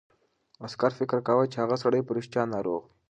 [0.65, 2.93] عسکر فکر کاوه چې هغه سړی په رښتیا ناروغ دی.